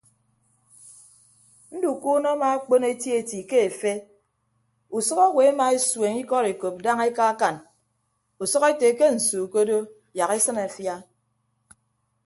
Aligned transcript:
Ndukuunọ 1.75 2.27
amaakpon 2.35 2.83
etieti 2.91 3.39
ke 3.49 3.57
efe 3.67 3.93
usʌk 4.97 5.19
owo 5.27 5.39
emaesueñ 5.49 6.13
ikọd 6.23 6.45
ekop 6.53 6.75
daña 6.85 7.03
ekaakan 7.11 7.55
usʌk 8.43 8.63
ete 8.71 8.87
ke 8.99 9.05
nsu 9.15 9.39
ke 9.51 9.57
odo 9.63 9.77
yak 10.17 10.31
esịn 10.37 10.57
afia. 10.65 10.95